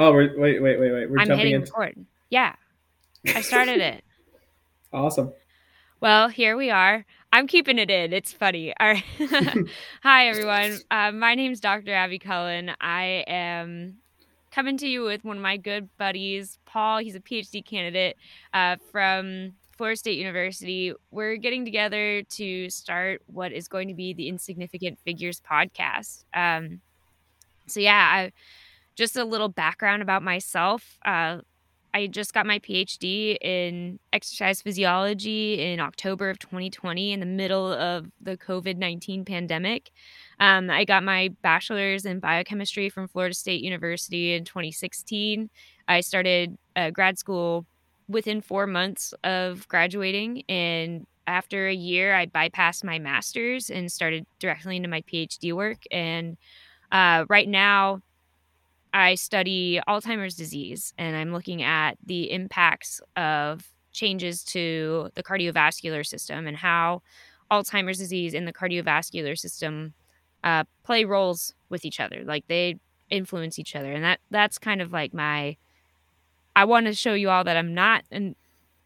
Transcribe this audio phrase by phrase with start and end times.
[0.00, 1.10] Oh, wait, wait, wait, wait, wait.
[1.10, 1.72] We're I'm jumping hitting into.
[1.72, 2.06] record.
[2.30, 2.54] Yeah,
[3.26, 4.04] I started it.
[4.92, 5.32] Awesome.
[6.00, 7.06] Well, here we are.
[7.32, 8.12] I'm keeping it in.
[8.12, 8.74] It's funny.
[8.80, 9.04] All right.
[10.02, 10.78] Hi, everyone.
[10.90, 11.92] Uh, my name's Dr.
[11.92, 12.72] Abby Cullen.
[12.80, 13.98] I am
[14.50, 16.98] coming to you with one of my good buddies, Paul.
[16.98, 18.16] He's a PhD candidate
[18.52, 20.92] uh, from Florida State University.
[21.12, 26.24] We're getting together to start what is going to be the Insignificant Figures podcast.
[26.34, 26.80] Um,
[27.68, 28.32] so, yeah, I,
[29.00, 30.98] just a little background about myself.
[31.06, 31.38] Uh,
[31.94, 37.72] I just got my PhD in exercise physiology in October of 2020 in the middle
[37.72, 39.90] of the COVID 19 pandemic.
[40.38, 45.48] Um, I got my bachelor's in biochemistry from Florida State University in 2016.
[45.88, 47.64] I started uh, grad school
[48.06, 50.42] within four months of graduating.
[50.46, 55.78] And after a year, I bypassed my master's and started directly into my PhD work.
[55.90, 56.36] And
[56.92, 58.02] uh, right now,
[58.92, 66.06] I study Alzheimer's disease and I'm looking at the impacts of changes to the cardiovascular
[66.06, 67.02] system and how
[67.50, 69.94] Alzheimer's disease and the cardiovascular system
[70.44, 72.22] uh, play roles with each other.
[72.24, 72.76] Like they
[73.10, 73.92] influence each other.
[73.92, 75.56] And that that's kind of like my
[76.54, 78.34] I want to show you all that I'm not an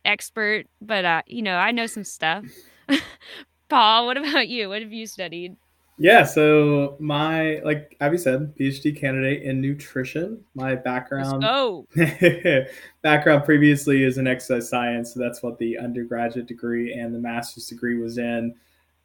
[0.04, 2.44] expert, but uh, you know, I know some stuff.
[3.68, 4.68] Paul, what about you?
[4.68, 5.56] What have you studied?
[5.96, 10.42] Yeah, so my like Abby said, PhD candidate in nutrition.
[10.54, 11.86] My background Oh,
[13.02, 17.68] background previously is in exercise science, so that's what the undergraduate degree and the master's
[17.68, 18.54] degree was in.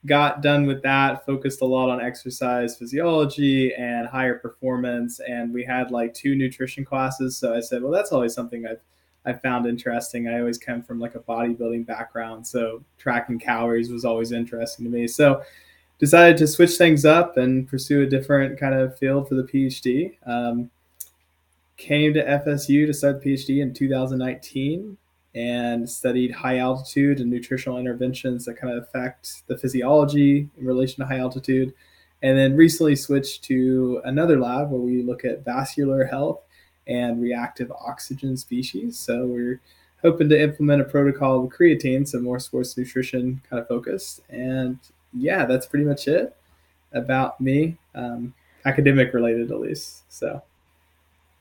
[0.06, 5.64] Got done with that, focused a lot on exercise physiology and higher performance, and we
[5.64, 7.38] had like two nutrition classes.
[7.38, 8.82] So I said, well, that's always something I've
[9.26, 10.28] I found interesting.
[10.28, 14.92] I always come from like a bodybuilding background, so tracking calories was always interesting to
[14.92, 15.08] me.
[15.08, 15.44] So
[16.00, 20.16] decided to switch things up and pursue a different kind of field for the PhD.
[20.26, 20.72] Um,
[21.78, 24.98] came to FSU to start the PhD in 2019
[25.36, 31.02] and studied high altitude and nutritional interventions that kind of affect the physiology in relation
[31.02, 31.74] to high altitude.
[32.22, 36.42] And then recently switched to another lab where we look at vascular health
[36.88, 38.98] and reactive oxygen species.
[38.98, 39.62] So we're
[40.02, 44.22] hoping to implement a protocol with creatine, so more sports nutrition kind of focused.
[44.30, 44.80] And
[45.14, 46.36] yeah, that's pretty much it
[46.94, 48.34] about me, um,
[48.66, 50.04] academic related at least.
[50.12, 50.42] So,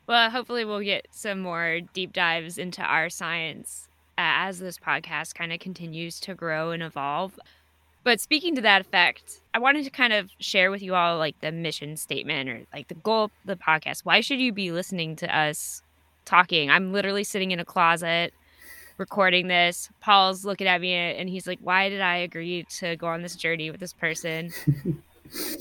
[0.07, 5.35] well, hopefully we'll get some more deep dives into our science uh, as this podcast
[5.35, 7.39] kind of continues to grow and evolve.
[8.05, 11.39] But speaking to that effect, I wanted to kind of share with you all like
[11.41, 14.01] the mission statement or like the goal of the podcast.
[14.05, 15.83] Why should you be listening to us
[16.25, 16.71] talking?
[16.71, 18.33] I'm literally sitting in a closet
[18.99, 19.89] recording this.
[20.01, 23.37] Paul's looking at me and he's like, "Why did I agree to go on this
[23.37, 24.53] journey with this person?"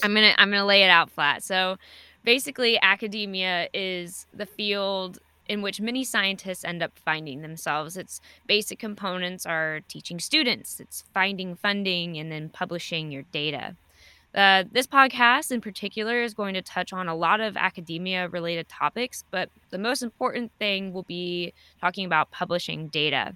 [0.04, 1.44] I'm going to I'm going to lay it out flat.
[1.44, 1.78] So,
[2.24, 7.96] basically academia is the field in which many scientists end up finding themselves.
[7.96, 13.76] Its basic components are teaching students, it's finding funding and then publishing your data.
[14.36, 18.68] Uh, this podcast in particular is going to touch on a lot of academia related
[18.70, 23.36] topics, but the most important thing will be talking about publishing data.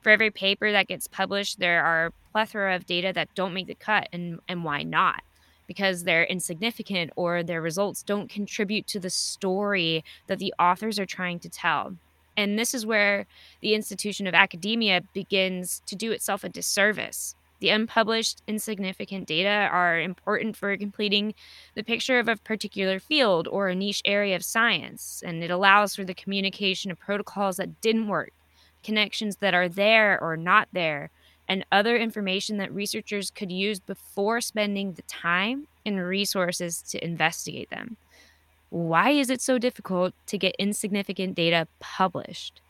[0.00, 3.66] For every paper that gets published, there are a plethora of data that don't make
[3.66, 5.22] the cut, and, and why not?
[5.66, 11.06] Because they're insignificant or their results don't contribute to the story that the authors are
[11.06, 11.96] trying to tell.
[12.36, 13.26] And this is where
[13.60, 19.98] the institution of academia begins to do itself a disservice the unpublished, insignificant data are
[20.00, 21.34] important for completing
[21.74, 25.96] the picture of a particular field or a niche area of science, and it allows
[25.96, 28.32] for the communication of protocols that didn't work,
[28.82, 31.10] connections that are there or not there,
[31.48, 37.70] and other information that researchers could use before spending the time and resources to investigate
[37.70, 37.96] them.
[38.70, 42.60] Why is it so difficult to get insignificant data published?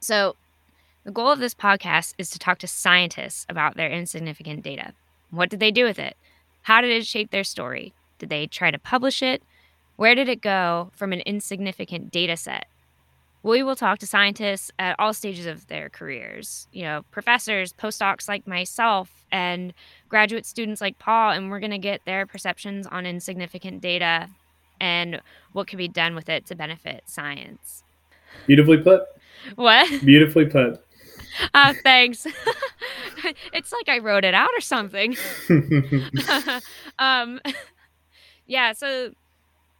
[0.00, 0.36] So,
[1.04, 4.92] the goal of this podcast is to talk to scientists about their insignificant data.
[5.30, 6.16] What did they do with it?
[6.62, 7.92] How did it shape their story?
[8.18, 9.42] Did they try to publish it?
[9.96, 12.66] Where did it go from an insignificant data set?
[13.42, 18.28] We will talk to scientists at all stages of their careers, you know, professors, postdocs
[18.28, 19.74] like myself, and
[20.08, 24.28] graduate students like Paul, and we're going to get their perceptions on insignificant data
[24.80, 25.20] and
[25.52, 27.82] what can be done with it to benefit science.
[28.46, 29.02] Beautifully put.
[29.56, 30.04] What?
[30.04, 30.84] Beautifully put.
[31.54, 32.26] Uh, thanks.
[33.52, 35.16] it's like I wrote it out or something.
[36.98, 37.40] um,
[38.46, 39.12] yeah, so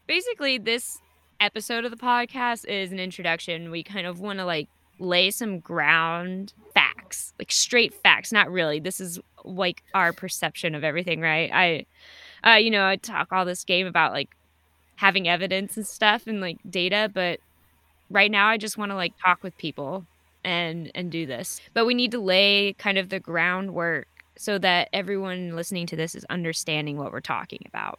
[0.07, 0.99] basically, this
[1.41, 3.71] episode of the podcast is an introduction.
[3.71, 4.69] We kind of want to like
[4.99, 8.33] lay some ground facts, like straight facts.
[8.33, 8.81] Not really.
[8.81, 11.51] This is like our perception of everything, right?
[11.53, 11.87] I,
[12.49, 14.31] uh, you know, I talk all this game about like
[14.97, 17.41] having evidence and stuff and like data, but
[18.11, 20.07] right now I just want to like talk with people
[20.45, 21.61] and and do this.
[21.75, 26.15] But we need to lay kind of the groundwork so that everyone listening to this
[26.15, 27.99] is understanding what we're talking about.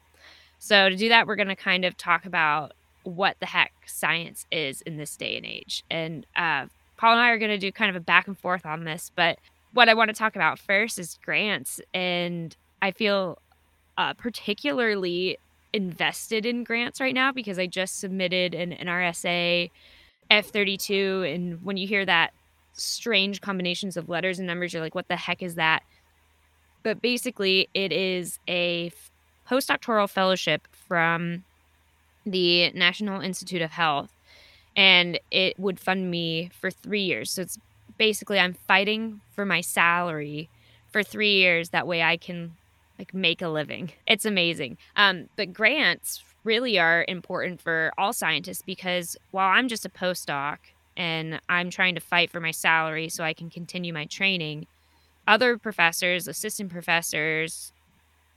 [0.60, 2.74] So to do that, we're going to kind of talk about
[3.04, 5.84] what the heck science is in this day and age.
[5.92, 6.68] And uh,
[6.98, 9.12] Paul and I are going to do kind of a back and forth on this.
[9.16, 9.40] But
[9.74, 11.82] what I want to talk about first is grants.
[11.94, 13.40] And I feel
[13.98, 15.38] uh, particularly
[15.74, 19.70] invested in grants right now because I just submitted an NRSA
[20.32, 21.34] F32.
[21.34, 22.34] And when you hear that
[22.74, 25.84] strange combinations of letters and numbers, you're like, what the heck is that?
[26.84, 28.92] But basically, it is a
[29.50, 31.44] postdoctoral fellowship from
[32.26, 34.12] the National Institute of Health.
[34.76, 37.32] And it would fund me for three years.
[37.32, 37.60] So it's
[37.98, 40.50] basically I'm fighting for my salary
[40.92, 41.70] for three years.
[41.70, 42.56] That way I can
[42.98, 43.92] like make a living.
[44.08, 44.78] It's amazing.
[44.96, 50.58] Um, but grants really are important for all scientists because while I'm just a postdoc
[50.96, 54.68] and I'm trying to fight for my salary so I can continue my training,
[55.28, 57.72] other professors, assistant professors,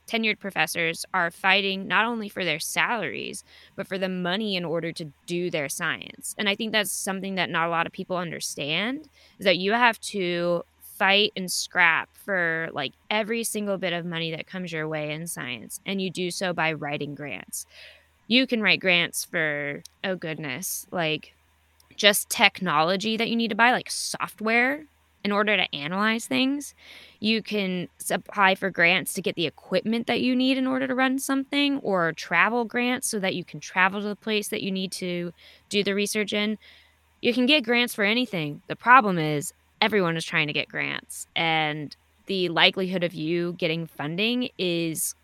[0.07, 3.43] tenured professors are fighting not only for their salaries,
[3.75, 6.33] but for the money in order to do their science.
[6.37, 9.73] And I think that's something that not a lot of people understand is that you
[9.73, 10.63] have to
[10.97, 15.27] fight and scrap for like every single bit of money that comes your way in
[15.27, 15.79] science.
[15.85, 17.67] And you do so by writing grants.
[18.27, 21.33] You can write grants for, oh goodness, like
[21.95, 24.85] just technology that you need to buy, like software
[25.23, 26.75] in order to analyze things.
[27.19, 30.95] You can apply for grants to get the equipment that you need in order to
[30.95, 34.71] run something, or travel grants so that you can travel to the place that you
[34.71, 35.33] need to
[35.69, 36.57] do the research in.
[37.21, 38.61] You can get grants for anything.
[38.67, 41.95] The problem is, everyone is trying to get grants and
[42.25, 45.15] the likelihood of you getting funding is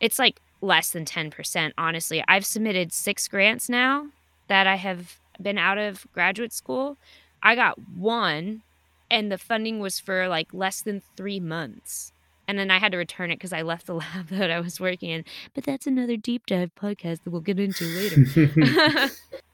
[0.00, 4.06] it's like less than 10% honestly i've submitted six grants now
[4.48, 6.96] that i have been out of graduate school
[7.42, 8.62] i got one
[9.10, 12.12] and the funding was for like less than three months
[12.46, 14.78] and then i had to return it because i left the lab that i was
[14.78, 15.24] working in
[15.54, 19.08] but that's another deep dive podcast that we'll get into later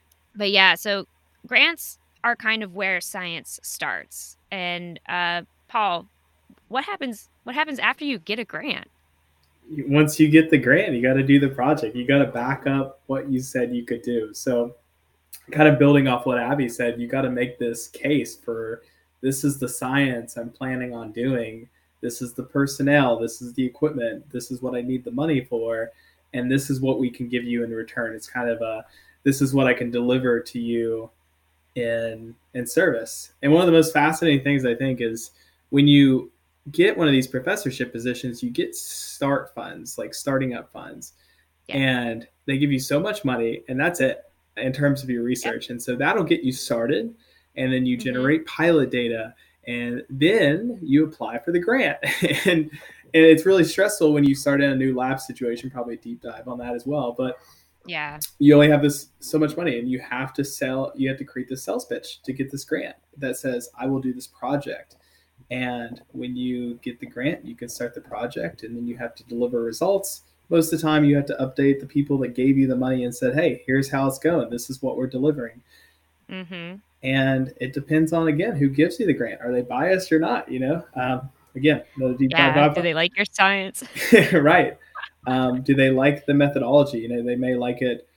[0.35, 1.07] but yeah so
[1.47, 4.37] grants are kind of where science starts.
[4.51, 6.07] And uh, Paul,
[6.69, 7.29] what happens?
[7.45, 8.89] What happens after you get a grant?
[9.71, 11.97] Once you get the grant, you got to do the project.
[11.97, 14.33] You got to back up what you said you could do.
[14.33, 14.75] So,
[15.51, 18.83] kind of building off what Abby said, you got to make this case for
[19.21, 21.69] this is the science I'm planning on doing.
[22.01, 23.19] This is the personnel.
[23.19, 24.29] This is the equipment.
[24.31, 25.91] This is what I need the money for.
[26.35, 28.15] And this is what we can give you in return.
[28.15, 28.85] It's kind of a
[29.25, 31.11] this is what I can deliver to you
[31.75, 33.33] in in service.
[33.43, 35.33] And one of the most fascinating things I think is
[35.71, 36.31] when you
[36.71, 41.15] get one of these professorship positions, you get start funds, like starting up funds.
[41.69, 41.77] Yeah.
[41.77, 44.23] And they give you so much money and that's it
[44.57, 45.71] in terms of your research.
[45.71, 47.15] And so that'll get you started
[47.57, 48.05] and then you mm-hmm.
[48.05, 49.35] generate pilot data
[49.67, 51.99] and then you apply for the grant.
[52.47, 52.71] and
[53.15, 56.21] and it's really stressful when you start in a new lab situation, probably a deep
[56.21, 57.15] dive on that as well.
[57.17, 57.39] But
[57.87, 61.19] yeah you only have this so much money and you have to sell you have
[61.19, 64.27] to create this sales pitch to get this grant that says i will do this
[64.27, 64.97] project
[65.51, 69.15] and when you get the grant you can start the project and then you have
[69.15, 72.57] to deliver results most of the time you have to update the people that gave
[72.59, 75.61] you the money and said hey here's how it's going this is what we're delivering
[76.31, 76.77] mm-hmm.
[77.03, 80.51] and it depends on again who gives you the grant are they biased or not
[80.51, 83.85] you know um, again another deep yeah, dive do they like your science
[84.33, 84.79] right
[85.27, 86.99] um, do they like the methodology?
[86.99, 88.09] You know, they may like it.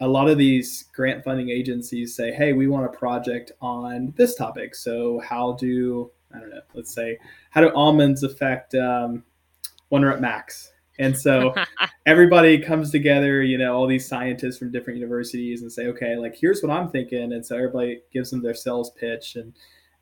[0.00, 4.34] A lot of these grant funding agencies say, "Hey, we want a project on this
[4.34, 4.74] topic.
[4.74, 6.60] So, how do I don't know?
[6.74, 7.18] Let's say,
[7.50, 9.24] how do almonds affect um,
[9.88, 11.54] One-Rep Max?" And so
[12.06, 16.36] everybody comes together, you know, all these scientists from different universities and say, okay, like
[16.36, 17.32] here's what I'm thinking.
[17.32, 19.52] And so everybody gives them their sales pitch and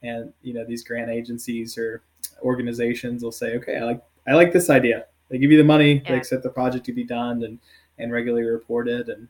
[0.03, 2.03] and you know, these grant agencies or
[2.43, 5.07] organizations will say, okay, I like I like this idea.
[5.31, 6.13] They give you the money, yeah.
[6.13, 7.59] they accept the project to be done and
[7.99, 9.29] and regularly reported and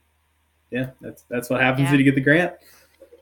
[0.71, 1.91] yeah, that's that's what happens yeah.
[1.93, 2.55] when you get the grant.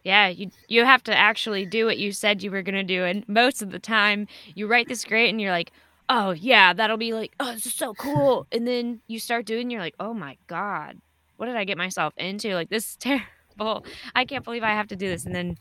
[0.05, 3.29] Yeah, you you have to actually do what you said you were gonna do, and
[3.29, 5.73] most of the time you write this grant and you're like,
[6.09, 9.71] oh yeah, that'll be like, oh, this is so cool, and then you start doing,
[9.71, 11.01] you're like, oh my god,
[11.37, 12.55] what did I get myself into?
[12.55, 13.85] Like this is terrible.
[14.15, 15.57] I can't believe I have to do this, and then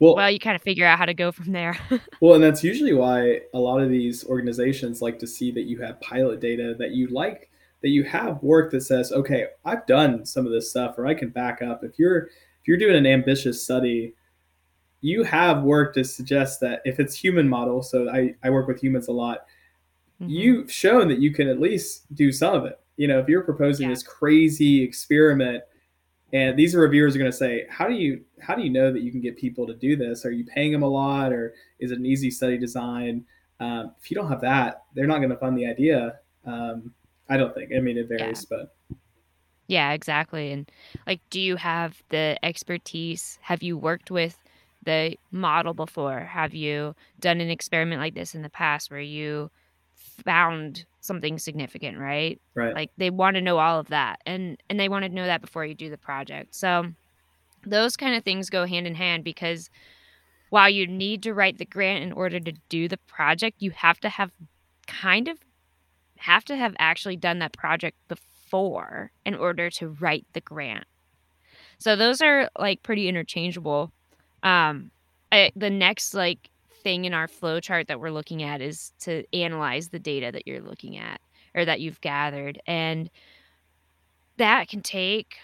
[0.00, 1.78] well, well, you kind of figure out how to go from there.
[2.20, 5.80] well, and that's usually why a lot of these organizations like to see that you
[5.80, 7.50] have pilot data that you like,
[7.82, 11.14] that you have work that says, okay, I've done some of this stuff, or I
[11.14, 11.84] can back up.
[11.84, 12.28] If you're
[12.64, 14.14] if you're doing an ambitious study,
[15.02, 18.80] you have work to suggest that if it's human model, so I, I work with
[18.80, 19.40] humans a lot,
[20.18, 20.30] mm-hmm.
[20.30, 22.80] you've shown that you can at least do some of it.
[22.96, 23.92] You know, if you're proposing yeah.
[23.92, 25.62] this crazy experiment
[26.34, 29.02] And these reviewers are going to say, how do you how do you know that
[29.02, 30.26] you can get people to do this?
[30.26, 33.24] Are you paying them a lot, or is it an easy study design?
[33.60, 36.18] Um, if you don't have that, they're not going to fund the idea.
[36.44, 36.92] Um,
[37.28, 37.70] I don't think.
[37.74, 38.58] I mean, it varies, yeah.
[38.58, 38.96] but
[39.66, 40.52] yeah, exactly.
[40.52, 40.70] And
[41.06, 43.38] like, do you have the expertise?
[43.42, 44.36] Have you worked with
[44.84, 46.20] the model before?
[46.20, 49.50] Have you done an experiment like this in the past where you
[49.94, 52.40] found something significant, right?
[52.54, 52.74] Right.
[52.74, 54.20] Like they want to know all of that.
[54.26, 56.54] And and they want to know that before you do the project.
[56.54, 56.86] So
[57.66, 59.70] those kind of things go hand in hand because
[60.50, 63.98] while you need to write the grant in order to do the project, you have
[64.00, 64.30] to have
[64.86, 65.38] kind of
[66.18, 68.33] have to have actually done that project before
[69.24, 70.84] in order to write the grant.
[71.78, 73.92] So those are like pretty interchangeable.
[74.42, 74.90] Um,
[75.32, 76.50] I, the next like
[76.82, 80.46] thing in our flow chart that we're looking at is to analyze the data that
[80.46, 81.20] you're looking at
[81.54, 83.10] or that you've gathered, and
[84.36, 85.36] that can take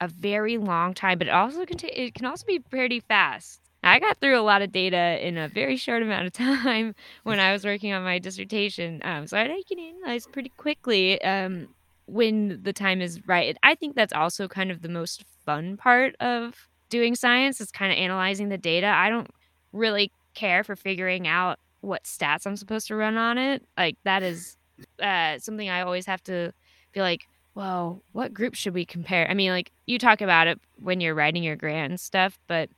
[0.00, 3.60] a very long time, but it also can take it can also be pretty fast.
[3.82, 6.32] I got through a lot of data in a very short amount of
[6.62, 9.00] time when I was working on my dissertation.
[9.04, 11.68] Um, so I can analyze pretty quickly um,
[12.10, 13.56] when the time is right.
[13.62, 17.92] I think that's also kind of the most fun part of doing science is kind
[17.92, 18.88] of analyzing the data.
[18.88, 19.30] I don't
[19.72, 23.64] really care for figuring out what stats I'm supposed to run on it.
[23.78, 24.56] Like that is
[25.00, 26.52] uh, something I always have to
[26.92, 29.28] feel like, well, what group should we compare?
[29.30, 32.68] I mean, like you talk about it when you're writing your grant stuff, but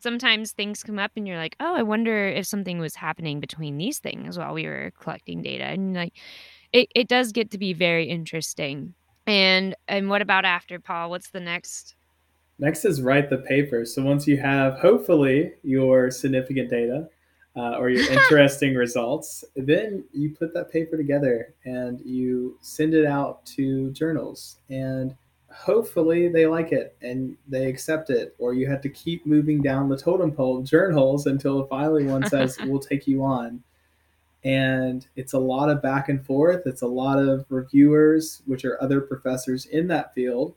[0.00, 3.76] sometimes things come up and you're like, oh, I wonder if something was happening between
[3.76, 5.64] these things while we were collecting data.
[5.64, 6.14] And like
[6.72, 8.94] it, it does get to be very interesting.
[9.26, 11.10] And and what about after Paul?
[11.10, 11.94] What's the next?
[12.58, 13.84] Next is write the paper.
[13.84, 17.08] So once you have hopefully your significant data
[17.54, 23.06] uh, or your interesting results, then you put that paper together and you send it
[23.06, 25.14] out to journals and
[25.54, 29.88] hopefully they like it and they accept it or you have to keep moving down
[29.88, 33.62] the totem pole of journals until finally one says we'll take you on
[34.44, 36.62] and it's a lot of back and forth.
[36.66, 40.54] It's a lot of reviewers which are other professors in that field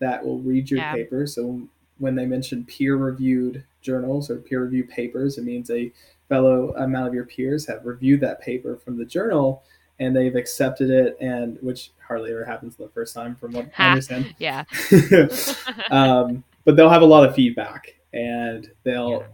[0.00, 0.92] that will read your yeah.
[0.92, 1.26] paper.
[1.26, 1.62] So
[1.98, 5.92] when they mention peer reviewed journals or peer reviewed papers it means a
[6.28, 9.62] fellow amount of your peers have reviewed that paper from the journal
[9.98, 13.90] and they've accepted it and which hardly ever happens the first time from what i
[13.90, 14.34] understand.
[14.38, 14.64] Yeah.
[15.90, 19.26] Um, but they'll have a lot of feedback and they'll yeah.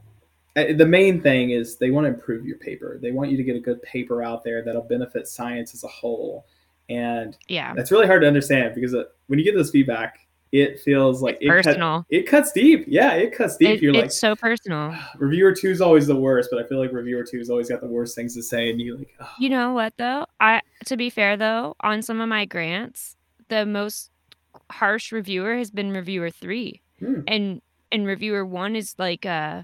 [0.64, 3.56] The main thing is they want to improve your paper they want you to get
[3.56, 6.46] a good paper out there that'll benefit science as a whole
[6.88, 10.80] and yeah that's really hard to understand because uh, when you get this feedback it
[10.80, 11.98] feels like it personal.
[11.98, 12.84] Cut, it cuts deep.
[12.88, 13.76] Yeah, it cuts deep.
[13.76, 14.94] It, You're it's like so personal.
[15.18, 17.80] Reviewer two is always the worst, but I feel like reviewer two has always got
[17.80, 19.14] the worst things to say, and you like.
[19.20, 19.28] Oh.
[19.38, 20.26] You know what though?
[20.40, 23.16] I to be fair though, on some of my grants,
[23.48, 24.10] the most
[24.70, 27.20] harsh reviewer has been reviewer three, hmm.
[27.26, 27.60] and
[27.92, 29.62] and reviewer one is like uh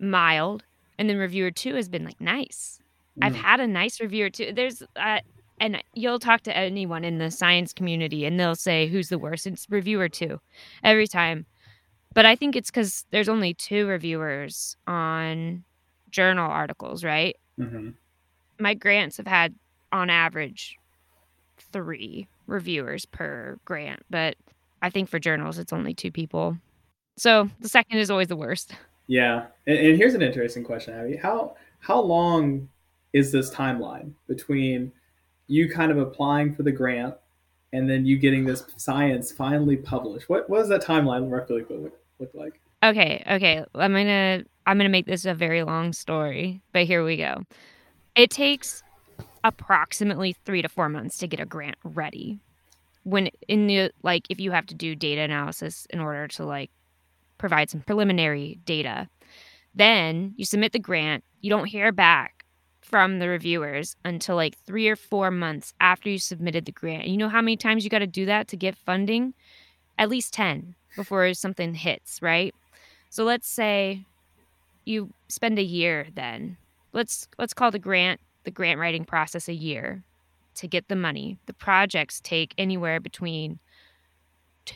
[0.00, 0.64] mild,
[0.98, 2.80] and then reviewer two has been like nice.
[3.22, 3.42] I've hmm.
[3.42, 4.52] had a nice reviewer too.
[4.54, 5.20] There's uh,
[5.60, 9.46] and you'll talk to anyone in the science community and they'll say who's the worst.
[9.46, 10.40] It's reviewer two
[10.82, 11.44] every time.
[12.14, 15.62] But I think it's because there's only two reviewers on
[16.10, 17.36] journal articles, right?
[17.58, 17.90] Mm-hmm.
[18.58, 19.54] My grants have had,
[19.92, 20.76] on average,
[21.72, 24.36] three reviewers per grant, but
[24.82, 26.56] I think for journals it's only two people.
[27.16, 28.74] So the second is always the worst.
[29.10, 31.16] Yeah, and, and here's an interesting question, Abby.
[31.16, 32.68] How how long
[33.12, 34.92] is this timeline between
[35.48, 37.16] you kind of applying for the grant
[37.72, 40.28] and then you getting this science finally published.
[40.28, 42.60] What what does that timeline roughly look, look like?
[42.84, 43.64] Okay, okay.
[43.74, 47.42] I'm gonna I'm gonna make this a very long story, but here we go.
[48.14, 48.84] It takes
[49.42, 52.38] approximately three to four months to get a grant ready.
[53.02, 56.70] When in the like, if you have to do data analysis in order to like
[57.40, 59.08] provide some preliminary data,
[59.74, 61.24] then you submit the grant.
[61.40, 62.44] You don't hear back
[62.82, 67.08] from the reviewers until like three or four months after you submitted the grant.
[67.08, 69.34] You know how many times you got to do that to get funding?
[69.98, 72.54] At least 10 before something hits, right?
[73.08, 74.04] So let's say
[74.84, 76.56] you spend a year then.
[76.92, 80.02] Let's let's call the grant the grant writing process a year
[80.56, 81.38] to get the money.
[81.46, 83.60] The projects take anywhere between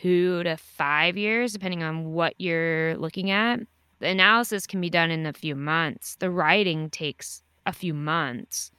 [0.00, 3.60] 2 to 5 years depending on what you're looking at.
[4.00, 6.16] The analysis can be done in a few months.
[6.16, 8.70] The writing takes a few months.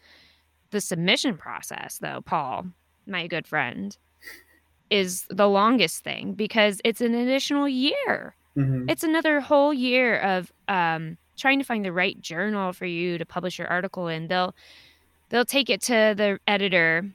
[0.72, 2.67] The submission process, though, Paul,
[3.07, 3.98] my good friend,
[4.89, 8.36] is the longest thing because it's an additional year.
[8.57, 8.89] Mm-hmm.
[8.89, 13.25] It's another whole year of um, trying to find the right journal for you to
[13.25, 14.27] publish your article in.
[14.27, 14.55] They'll
[15.29, 17.10] they'll take it to the editor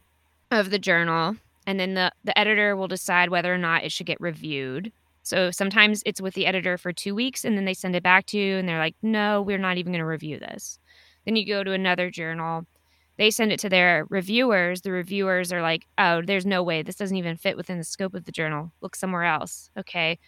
[0.50, 1.37] of the journal,
[1.67, 4.93] and then the the editor will decide whether or not it should get reviewed.
[5.23, 8.26] So sometimes it's with the editor for two weeks and then they send it back
[8.26, 10.79] to you and they're like, no, we're not even going to review this.
[11.25, 12.67] Then you go to another journal.
[13.19, 14.81] They send it to their reviewers.
[14.81, 16.83] The reviewers are like, oh, there's no way.
[16.83, 18.73] This doesn't even fit within the scope of the journal.
[18.81, 19.71] Look somewhere else.
[19.76, 20.19] Okay.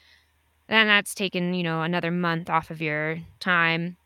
[0.68, 3.96] Then that's taken, you know, another month off of your time,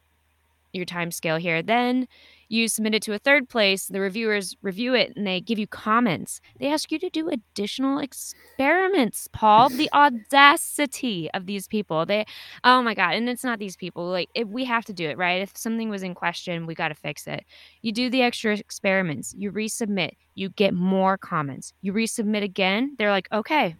[0.72, 1.62] your time scale here.
[1.62, 2.06] Then
[2.48, 5.66] you submit it to a third place, the reviewers review it and they give you
[5.66, 6.40] comments.
[6.60, 9.68] They ask you to do additional experiments, Paul.
[9.68, 12.06] the audacity of these people.
[12.06, 12.24] They
[12.64, 14.06] oh my god, and it's not these people.
[14.06, 15.42] Like if we have to do it, right?
[15.42, 17.44] If something was in question, we got to fix it.
[17.82, 21.72] You do the extra experiments, you resubmit, you get more comments.
[21.82, 23.76] You resubmit again, they're like, "Okay,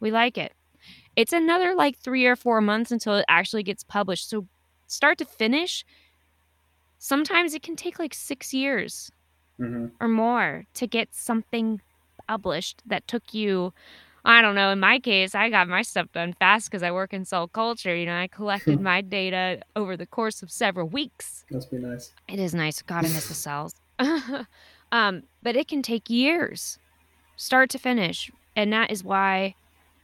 [0.00, 0.52] we like it."
[1.16, 4.28] It's another like 3 or 4 months until it actually gets published.
[4.28, 4.46] So
[4.86, 5.84] start to finish,
[7.04, 9.12] sometimes it can take like six years
[9.60, 9.88] mm-hmm.
[10.00, 11.78] or more to get something
[12.26, 13.72] published that took you
[14.26, 14.70] I don't know.
[14.70, 17.94] In my case, I got my stuff done fast because I work in cell culture.
[17.94, 21.44] You know, I collected my data over the course of several weeks.
[21.50, 22.10] Must be nice.
[22.26, 22.80] It is nice.
[22.80, 23.74] God, I miss the cells.
[24.92, 26.78] um, but it can take years,
[27.36, 29.56] start to finish, and that is why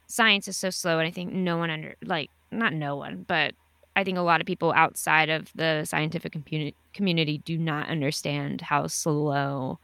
[0.06, 0.98] science is so slow.
[0.98, 3.54] And I think no one under like not no one, but
[3.96, 8.60] I think a lot of people outside of the scientific community community do not understand
[8.60, 9.78] how slow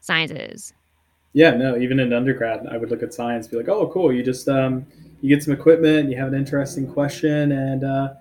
[0.00, 0.72] science is.
[1.32, 4.12] Yeah, no, even in undergrad, I would look at science, be like, "Oh, cool!
[4.12, 4.86] You just um,
[5.20, 8.14] you get some equipment, you have an interesting question, and uh,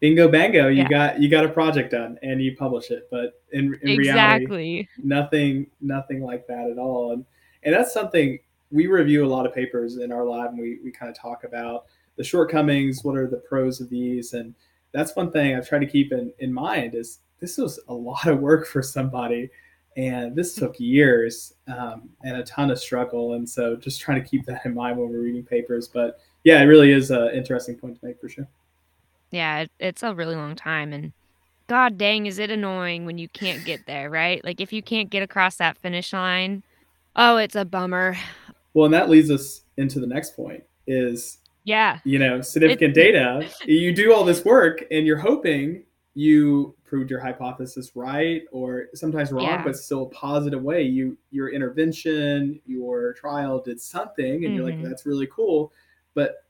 [0.00, 0.88] bingo bango, you yeah.
[0.88, 4.46] got you got a project done, and you publish it." But in, in exactly.
[4.46, 7.12] reality, nothing nothing like that at all.
[7.12, 7.24] And
[7.64, 8.38] and that's something
[8.70, 11.44] we review a lot of papers in our lab, and we we kind of talk
[11.44, 11.84] about
[12.16, 14.54] the shortcomings, what are the pros of these, and
[14.94, 18.26] that's one thing I've tried to keep in, in mind is this was a lot
[18.26, 19.50] of work for somebody
[19.96, 24.28] and this took years um, and a ton of struggle and so just trying to
[24.28, 27.76] keep that in mind when we're reading papers but yeah it really is an interesting
[27.76, 28.48] point to make for sure.
[29.30, 31.12] Yeah it's a really long time and
[31.66, 34.42] god dang is it annoying when you can't get there right?
[34.44, 36.62] Like if you can't get across that finish line
[37.16, 38.16] oh it's a bummer.
[38.74, 41.98] Well and that leads us into the next point is yeah.
[42.04, 43.48] You know, significant it, data.
[43.66, 49.32] You do all this work and you're hoping you proved your hypothesis right or sometimes
[49.32, 49.64] wrong yeah.
[49.64, 54.54] but still a positive way you your intervention your trial did something and mm-hmm.
[54.54, 54.88] you're like mm-hmm.
[54.88, 55.72] that's really cool
[56.14, 56.44] but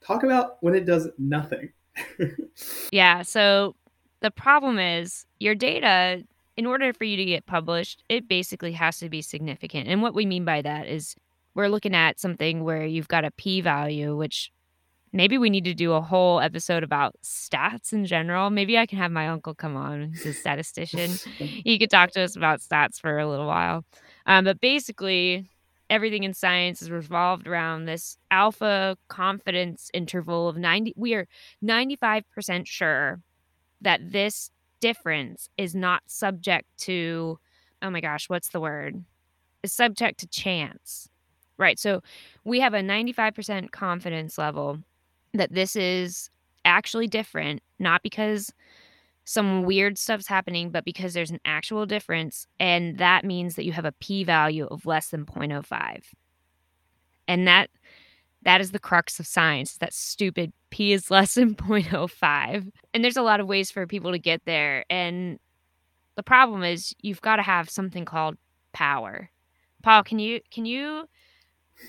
[0.00, 1.70] talk about when it does nothing
[2.92, 3.76] yeah so
[4.20, 6.24] the problem is your data
[6.56, 10.14] in order for you to get published it basically has to be significant and what
[10.14, 11.14] we mean by that is
[11.54, 14.50] we're looking at something where you've got a p value which
[15.12, 18.50] maybe we need to do a whole episode about stats in general.
[18.50, 20.10] Maybe I can have my uncle come on.
[20.10, 21.10] He's a statistician.
[21.36, 23.84] he could talk to us about stats for a little while.
[24.26, 25.48] Um, but basically,
[25.88, 30.94] everything in science is revolved around this alpha confidence interval of 90.
[30.96, 31.26] We are
[31.64, 33.20] 95% sure
[33.80, 37.38] that this difference is not subject to,
[37.82, 39.04] oh my gosh, what's the word?
[39.62, 41.08] Is subject to chance.
[41.58, 41.78] Right.
[41.78, 42.02] So
[42.44, 44.78] we have a 95% confidence level
[45.34, 46.30] that this is
[46.64, 48.52] actually different, not because
[49.24, 52.46] some weird stuff's happening, but because there's an actual difference.
[52.58, 56.02] And that means that you have a p value of less than 0.05.
[57.28, 57.70] And that
[58.42, 59.76] that is the crux of science.
[59.76, 62.72] That stupid p is less than 0.05.
[62.92, 64.84] And there's a lot of ways for people to get there.
[64.90, 65.38] And
[66.16, 68.36] the problem is you've got to have something called
[68.72, 69.30] power.
[69.82, 71.08] Paul, can you can you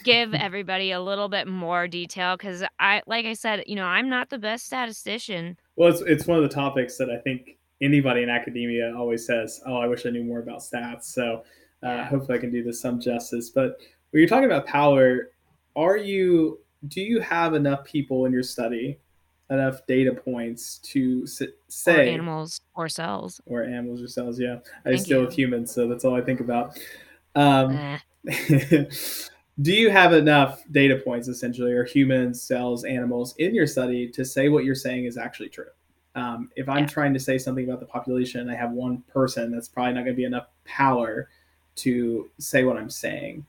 [0.04, 4.10] give everybody a little bit more detail because I, like I said, you know, I'm
[4.10, 5.58] not the best statistician.
[5.76, 9.62] Well, it's it's one of the topics that I think anybody in academia always says,
[9.66, 11.44] "Oh, I wish I knew more about stats." So
[11.84, 13.50] uh, hopefully, I can do this some justice.
[13.50, 13.78] But
[14.12, 15.32] when you're talking about power,
[15.76, 19.00] are you do you have enough people in your study,
[19.50, 24.40] enough data points to say or animals or cells or animals or cells?
[24.40, 26.80] Yeah, I Thank deal with humans, so that's all I think about.
[27.36, 28.86] Um, eh.
[29.62, 34.24] do you have enough data points essentially or humans cells animals in your study to
[34.24, 35.66] say what you're saying is actually true
[36.16, 36.86] um, if i'm yeah.
[36.86, 40.16] trying to say something about the population i have one person that's probably not going
[40.16, 41.30] to be enough power
[41.76, 43.46] to say what i'm saying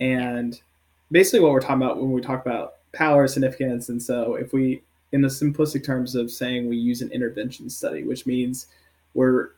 [0.00, 0.60] and
[1.10, 4.82] basically what we're talking about when we talk about power significance and so if we
[5.12, 8.68] in the simplistic terms of saying we use an intervention study which means
[9.14, 9.50] we're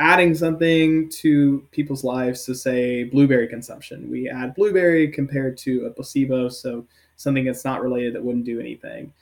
[0.00, 4.10] adding something to people's lives to say blueberry consumption.
[4.10, 6.86] We add blueberry compared to a placebo, so
[7.16, 9.12] something that's not related that wouldn't do anything.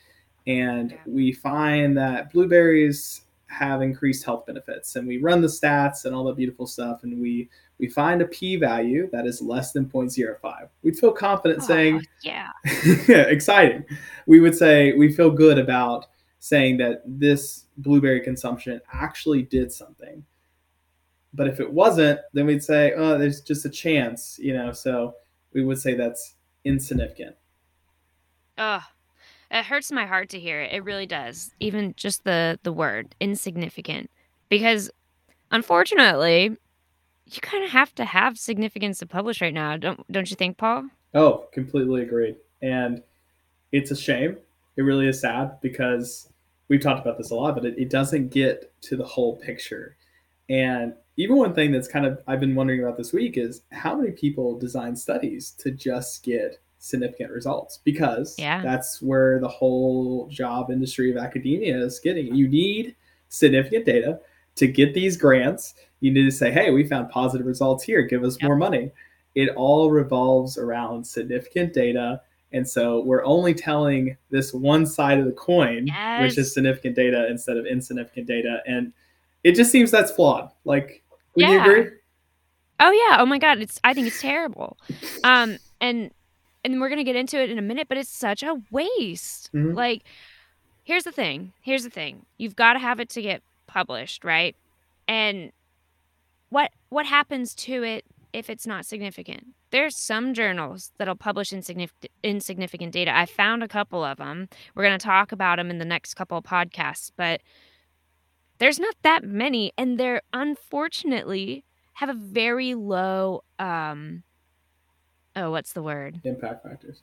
[0.46, 6.14] And we find that blueberries have increased health benefits and we run the stats and
[6.14, 9.86] all the beautiful stuff and we we find a p value that is less than
[9.86, 10.68] 0.05.
[10.82, 12.48] We'd feel confident Oh, saying, yeah.
[13.08, 13.84] exciting.
[14.26, 16.06] We would say we feel good about
[16.40, 20.22] saying that this blueberry consumption actually did something.
[21.34, 24.72] But if it wasn't, then we'd say, oh, there's just a chance, you know.
[24.72, 25.14] So
[25.52, 27.36] we would say that's insignificant.
[28.56, 28.82] Ugh.
[29.50, 30.72] It hurts my heart to hear it.
[30.72, 31.52] It really does.
[31.58, 34.10] Even just the the word insignificant.
[34.48, 34.90] Because
[35.50, 36.56] unfortunately,
[37.26, 39.76] you kind of have to have significance to publish right now.
[39.76, 40.88] Don't don't you think, Paul?
[41.14, 42.36] Oh, completely agreed.
[42.60, 43.02] And
[43.72, 44.36] it's a shame.
[44.76, 46.30] It really is sad because
[46.68, 49.96] we've talked about this a lot, but it, it doesn't get to the whole picture.
[50.48, 53.96] And even one thing that's kind of I've been wondering about this week is how
[53.96, 58.62] many people design studies to just get significant results because Yeah.
[58.62, 62.34] that's where the whole job industry of academia is getting.
[62.34, 62.94] You need
[63.28, 64.20] significant data
[64.54, 65.74] to get these grants.
[66.00, 68.46] You need to say, hey, we found positive results here, give us Yep.
[68.48, 68.92] more money.
[69.34, 72.20] It all revolves around significant data.
[72.52, 75.88] And so we're only telling this one side of the coin,
[76.20, 78.62] which is significant data instead of insignificant data.
[78.66, 78.92] And
[79.48, 80.50] it just seems that's flawed.
[80.64, 81.02] Like,
[81.34, 81.90] would you agree?
[82.80, 83.16] Oh yeah.
[83.20, 83.58] Oh my god.
[83.58, 84.76] It's I think it's terrible.
[85.24, 86.10] Um and
[86.64, 89.50] and we're gonna get into it in a minute, but it's such a waste.
[89.52, 89.74] Mhm.
[89.74, 90.02] Like,
[90.84, 91.52] here's the thing.
[91.62, 92.26] Here's the thing.
[92.36, 94.54] You've got to have it to get published, right?
[95.06, 95.52] And
[96.50, 99.46] what what happens to it if it's not significant?
[99.70, 103.16] There's some journals that'll publish insignificant insignificant data.
[103.16, 104.48] I found a couple of them.
[104.74, 107.40] We're gonna talk about them in the next couple of podcasts, but
[108.58, 111.64] there's not that many, and they're unfortunately
[111.98, 114.22] have a very low um
[115.34, 117.02] oh what's the word Impact factors.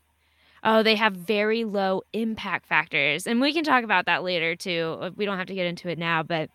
[0.64, 5.12] oh they have very low impact factors and we can talk about that later too
[5.18, 6.50] we don't have to get into it now but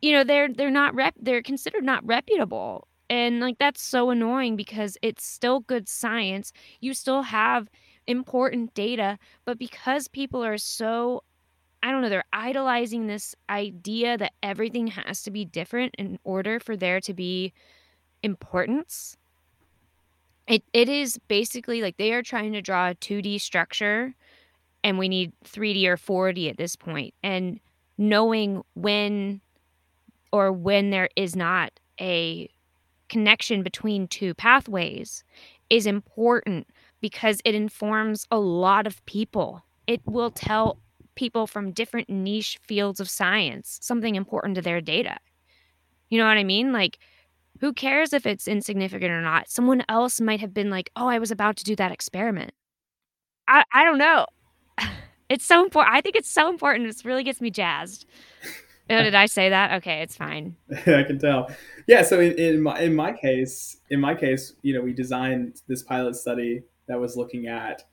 [0.00, 4.54] you know they're they're not rep they're considered not reputable and like that's so annoying
[4.54, 7.68] because it's still good science you still have
[8.06, 11.24] important data but because people are so
[11.84, 16.58] I don't know, they're idolizing this idea that everything has to be different in order
[16.58, 17.52] for there to be
[18.22, 19.18] importance.
[20.48, 24.14] It it is basically like they are trying to draw a 2D structure
[24.82, 27.12] and we need 3D or 4D at this point.
[27.22, 27.60] And
[27.98, 29.42] knowing when
[30.32, 31.70] or when there is not
[32.00, 32.48] a
[33.10, 35.22] connection between two pathways
[35.68, 36.66] is important
[37.02, 39.62] because it informs a lot of people.
[39.86, 40.78] It will tell
[41.14, 45.16] people from different niche fields of science something important to their data.
[46.10, 46.72] You know what I mean?
[46.72, 46.98] Like,
[47.60, 49.48] who cares if it's insignificant or not?
[49.48, 52.52] Someone else might have been like, oh, I was about to do that experiment.
[53.48, 54.26] I, I don't know.
[55.30, 55.96] It's so important.
[55.96, 56.86] I think it's so important.
[56.86, 58.04] It really gets me jazzed.
[58.90, 59.72] Oh, did I say that?
[59.78, 60.54] Okay, it's fine.
[60.86, 61.50] I can tell.
[61.86, 62.02] Yeah.
[62.02, 65.82] So in, in my in my case, in my case, you know, we designed this
[65.82, 67.84] pilot study that was looking at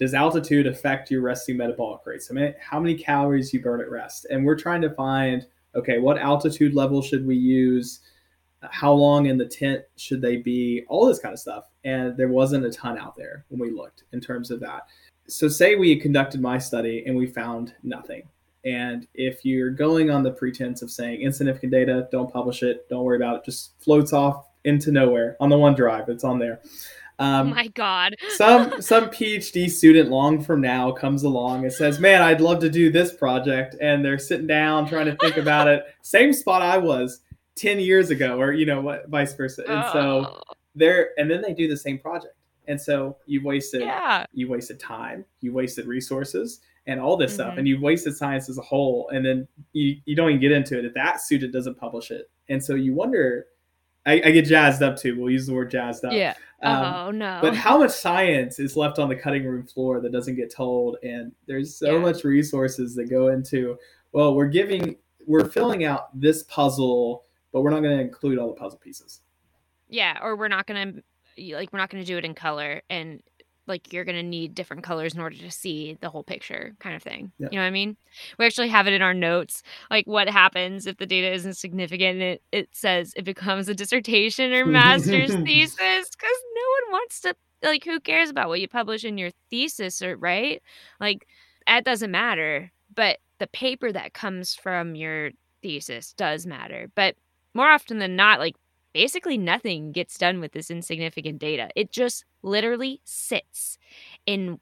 [0.00, 2.28] does altitude affect your resting metabolic rates?
[2.30, 4.26] I mean, how many calories you burn at rest?
[4.30, 8.00] And we're trying to find okay, what altitude level should we use?
[8.62, 10.84] How long in the tent should they be?
[10.88, 11.64] All this kind of stuff.
[11.84, 14.86] And there wasn't a ton out there when we looked in terms of that.
[15.28, 18.22] So say we conducted my study and we found nothing.
[18.64, 23.04] And if you're going on the pretense of saying insignificant data, don't publish it, don't
[23.04, 26.08] worry about it, just floats off into nowhere on the OneDrive.
[26.08, 26.60] It's on there.
[27.20, 28.16] Oh Um, my God.
[28.30, 32.70] some some PhD student long from now comes along and says, "Man, I'd love to
[32.70, 35.84] do this project," and they're sitting down trying to think about it.
[36.02, 37.20] Same spot I was
[37.54, 39.62] ten years ago, or you know what, vice versa.
[39.68, 40.40] And so Oh,
[40.74, 42.34] they're and then they do the same project,
[42.68, 44.24] and so you wasted yeah.
[44.32, 47.58] you wasted time, you wasted resources, and all this stuff, Mhm.
[47.58, 50.78] and you wasted science as a whole, and then you, you don't even get into
[50.78, 53.46] it if that student doesn't publish it, and so you wonder.
[54.06, 55.18] I, I get jazzed up too.
[55.18, 56.12] We'll use the word jazzed up.
[56.12, 56.34] Yeah.
[56.62, 57.38] Um, oh no.
[57.40, 60.96] but how much science is left on the cutting room floor that doesn't get told?
[61.02, 61.98] And there's so Yeah.
[62.00, 63.76] much resources that go into.
[64.12, 68.48] Well, we're giving, we're filling out this puzzle, but we're not going to include all
[68.48, 69.20] the puzzle pieces.
[69.88, 70.92] Yeah, or we're not gonna
[71.52, 73.20] like we're not gonna do it in color, and
[73.70, 77.02] like you're gonna need different colors in order to see the whole picture, kind of
[77.02, 77.32] thing.
[77.38, 77.48] Yeah.
[77.50, 77.96] You know what I mean?
[78.38, 82.20] We actually have it in our notes, like what happens if the data isn't significant.
[82.20, 87.20] And it it says it becomes a dissertation or master's thesis because no one wants
[87.20, 90.62] to like who cares about what you publish in your thesis or right?
[91.00, 91.26] Like
[91.66, 95.30] that doesn't matter, but the paper that comes from your
[95.62, 96.90] thesis does matter.
[96.94, 97.16] But
[97.54, 98.56] more often than not, like
[98.92, 101.68] basically nothing gets done with this insignificant data.
[101.76, 103.78] It just literally sits
[104.26, 104.60] in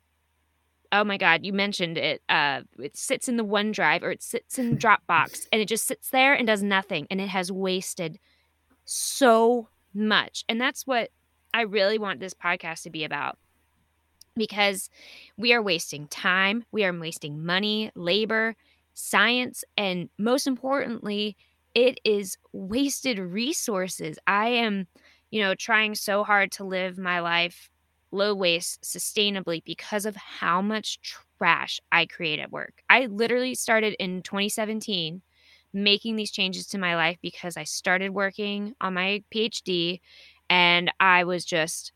[0.91, 2.23] oh my god, you mentioned it.
[2.29, 6.11] Uh it sits in the OneDrive or it sits in Dropbox and it just sits
[6.11, 8.19] there and does nothing and it has wasted
[8.85, 10.45] so much.
[10.49, 11.11] And that's what
[11.53, 13.39] I really want this podcast to be about
[14.37, 14.89] because
[15.37, 18.55] we are wasting time, we are wasting money, labor,
[18.95, 21.37] science, and most importantly,
[21.79, 24.19] it is wasted resources.
[24.27, 24.89] I am,
[25.31, 27.71] you know, trying so hard to live my life
[28.11, 30.99] low waste sustainably because of how much
[31.39, 32.83] trash I create at work.
[32.91, 35.23] I literally started in 2017
[35.73, 40.01] making these changes to my life because I started working on my PhD
[40.51, 41.93] and I was just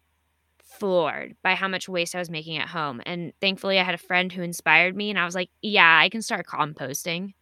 [0.62, 3.02] floored by how much waste I was making at home.
[3.04, 6.08] And thankfully I had a friend who inspired me and I was like, yeah, I
[6.08, 7.34] can start composting.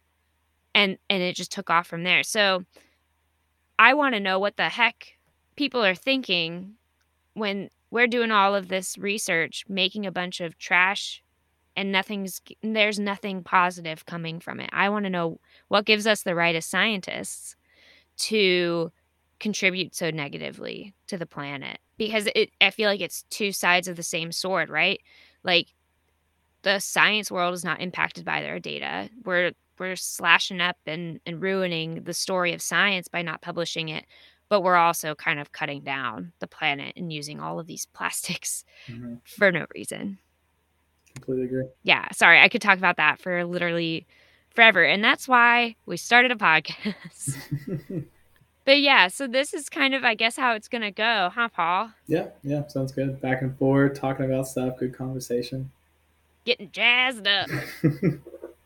[0.73, 2.23] And and it just took off from there.
[2.23, 2.65] So
[3.77, 5.17] I want to know what the heck
[5.55, 6.75] people are thinking
[7.33, 11.21] when we're doing all of this research, making a bunch of trash
[11.75, 14.69] and nothing's there's nothing positive coming from it.
[14.73, 17.55] I want to know what gives us the right as scientists
[18.17, 18.91] to
[19.39, 23.95] contribute so negatively to the planet because it I feel like it's two sides of
[23.95, 25.01] the same sword, right?
[25.43, 25.73] Like
[26.61, 29.09] the science world is not impacted by their data.
[29.23, 34.05] We're we're slashing up and, and ruining the story of science by not publishing it
[34.51, 38.65] but we're also kind of cutting down the planet and using all of these plastics
[38.85, 39.15] mm-hmm.
[39.23, 40.17] for no reason.
[41.15, 41.65] Completely agree.
[41.83, 44.05] Yeah, sorry, I could talk about that for literally
[44.49, 47.37] forever, and that's why we started a podcast.
[48.65, 51.91] but yeah, so this is kind of, I guess, how it's gonna go, huh, Paul?
[52.07, 53.21] Yeah, yeah, sounds good.
[53.21, 55.71] Back and forth, talking about stuff, good conversation.
[56.43, 57.49] Getting jazzed up.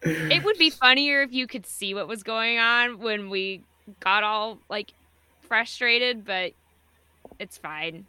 [0.05, 3.61] It would be funnier if you could see what was going on when we
[3.99, 4.93] got all like
[5.41, 6.53] frustrated, but
[7.39, 8.05] it's fine.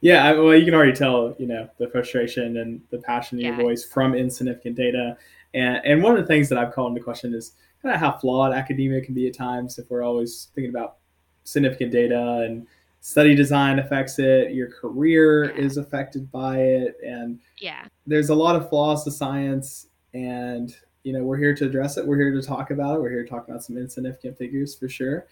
[0.00, 3.56] Yeah, well, you can already tell, you know, the frustration and the passion in yeah.
[3.56, 5.16] your voice from insignificant data.
[5.54, 8.18] And and one of the things that I've called into question is kind of how
[8.18, 10.96] flawed academia can be at times if we're always thinking about
[11.44, 12.66] significant data and
[13.00, 15.64] study design affects it, your career yeah.
[15.64, 21.12] is affected by it, and yeah, there's a lot of flaws to science, and you
[21.12, 22.06] know, we're here to address it.
[22.06, 23.00] We're here to talk about it.
[23.00, 25.26] We're here to talk about some insignificant figures for sure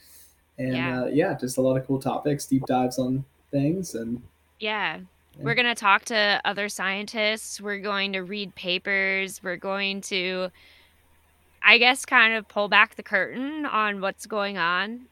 [0.58, 1.02] and yeah.
[1.02, 4.22] Uh, yeah, just a lot of cool topics, deep dives on things, and
[4.60, 4.96] yeah.
[4.96, 5.02] yeah.
[5.42, 7.60] We're going to talk to other scientists.
[7.60, 9.42] We're going to read papers.
[9.42, 10.50] We're going to,
[11.62, 15.06] I guess, kind of pull back the curtain on what's going on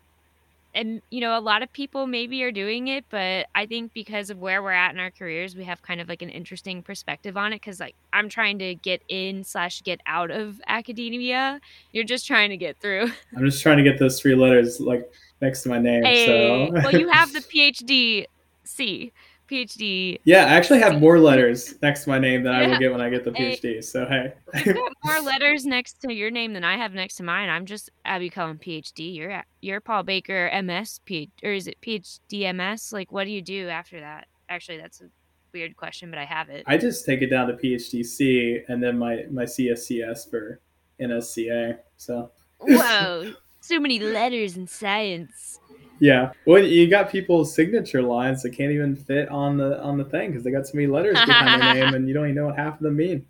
[0.75, 4.31] and you know a lot of people maybe are doing it but i think because
[4.31, 7.37] of where we're at in our careers we have kind of like an interesting perspective
[7.37, 11.61] on it because like i'm trying to get in slash get out of academia.
[11.93, 13.11] You're just trying to get through.
[13.37, 16.73] I'm just trying to get those three letters like next to my name hey, so
[16.73, 18.27] well you have the phd
[18.65, 19.13] c
[19.51, 20.21] PhD.
[20.25, 22.61] Yeah, I actually have more letters next to my name than yeah.
[22.61, 23.75] I will get when I get the PhD.
[23.75, 24.33] Hey, so hey,
[25.05, 27.49] more letters next to your name than I have next to mine.
[27.49, 29.15] I'm just Abby Cullen PhD.
[29.15, 32.93] You're you're Paul Baker MS P or is it PhD MS?
[32.93, 34.29] Like, what do you do after that?
[34.49, 35.07] Actually, that's a
[35.53, 36.65] weird question, but I have it.
[36.67, 40.61] I just take it down to PhD C and then my my CSCS for
[41.01, 41.79] NSCA.
[41.97, 42.31] So.
[42.63, 43.33] Whoa!
[43.61, 45.60] so many letters in science.
[46.01, 46.33] Yeah.
[46.47, 50.31] Well, you got people's signature lines that can't even fit on the on the thing
[50.31, 52.57] because they got so many letters behind their name, and you don't even know what
[52.57, 53.27] half of them mean.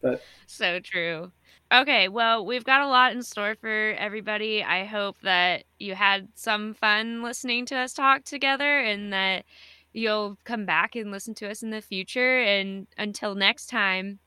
[0.00, 1.32] But so true.
[1.72, 4.62] Okay, well, we've got a lot in store for everybody.
[4.62, 9.44] I hope that you had some fun listening to us talk together and that
[9.92, 12.38] you'll come back and listen to us in the future.
[12.38, 14.20] And until next time,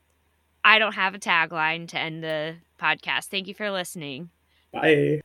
[0.64, 3.26] I don't have a tagline to end the podcast.
[3.26, 4.30] Thank you for listening.
[4.72, 5.22] Bye.